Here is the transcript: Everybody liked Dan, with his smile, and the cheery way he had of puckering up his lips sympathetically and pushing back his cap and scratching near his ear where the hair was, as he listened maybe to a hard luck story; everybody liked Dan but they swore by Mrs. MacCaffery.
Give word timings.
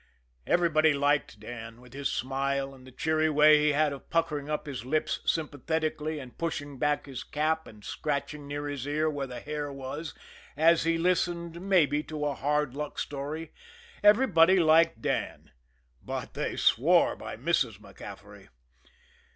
Everybody 0.47 0.93
liked 0.93 1.39
Dan, 1.39 1.79
with 1.79 1.93
his 1.93 2.11
smile, 2.11 2.73
and 2.73 2.87
the 2.87 2.91
cheery 2.91 3.29
way 3.29 3.59
he 3.59 3.73
had 3.73 3.93
of 3.93 4.09
puckering 4.09 4.49
up 4.49 4.65
his 4.65 4.83
lips 4.83 5.19
sympathetically 5.31 6.17
and 6.17 6.39
pushing 6.39 6.79
back 6.79 7.05
his 7.05 7.23
cap 7.23 7.67
and 7.67 7.85
scratching 7.85 8.47
near 8.47 8.65
his 8.67 8.87
ear 8.87 9.11
where 9.11 9.27
the 9.27 9.39
hair 9.39 9.71
was, 9.71 10.15
as 10.57 10.85
he 10.85 10.97
listened 10.97 11.61
maybe 11.61 12.01
to 12.01 12.25
a 12.25 12.33
hard 12.33 12.73
luck 12.73 12.97
story; 12.97 13.53
everybody 14.01 14.57
liked 14.59 15.03
Dan 15.03 15.51
but 16.01 16.33
they 16.33 16.55
swore 16.55 17.15
by 17.15 17.37
Mrs. 17.37 17.79
MacCaffery. 17.79 18.47